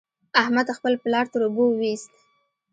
[0.41, 2.11] احمد خپل پلار تر اوبو وېست.